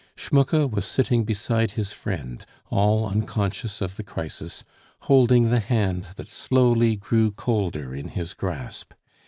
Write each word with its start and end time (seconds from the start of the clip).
Schmucke 0.15 0.67
was 0.67 0.85
sitting 0.87 1.25
beside 1.25 1.73
his 1.73 1.91
friend, 1.91 2.43
all 2.71 3.05
unconscious 3.05 3.81
of 3.81 3.97
the 3.97 4.03
crisis, 4.03 4.63
holding 5.01 5.51
the 5.51 5.59
hand 5.59 6.07
that 6.15 6.27
slowly 6.27 6.95
grew 6.95 7.29
colder 7.29 7.93
in 7.93 8.07
his 8.07 8.33
grasp. 8.33 8.93